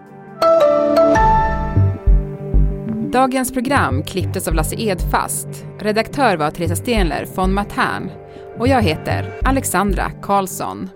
Dagens 3.12 3.54
program 3.54 4.04
klipptes 4.04 4.48
av 4.48 4.54
Lasse 4.54 4.76
Edfast. 4.76 5.48
Redaktör 5.80 6.38
var 6.38 6.52
Teresa 6.52 6.76
Stenler 6.76 7.28
von 7.36 7.54
Matern. 7.54 8.12
Och 8.60 8.68
jag 8.68 8.82
heter 8.82 9.40
Alexandra 9.44 10.12
Karlsson. 10.22 10.90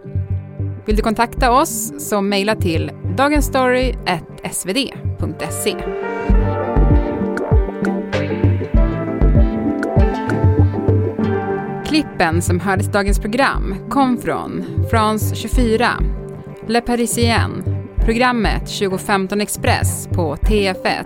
Vill 0.86 0.96
du 0.96 1.02
kontakta 1.02 1.52
oss 1.52 1.94
så 2.10 2.22
mejla 2.22 2.56
till 2.56 2.92
dagensstory.svd.se. 3.18 5.76
Klippen 11.86 12.42
som 12.42 12.60
hördes 12.60 12.88
i 12.88 12.92
dagens 12.92 13.20
program 13.20 13.76
kom 13.90 14.18
från 14.18 14.66
France 14.92 15.36
24, 15.36 15.90
Le 16.68 16.82
Parisien, 16.82 17.64
programmet 18.06 18.80
2015 18.80 19.42
Express 19.42 20.08
på 20.08 20.36
TF1, 20.36 21.06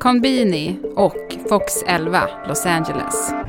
Conbini 0.00 0.78
och 0.96 1.36
Fox 1.48 1.82
11 1.86 2.28
Los 2.48 2.66
Angeles. 2.66 3.45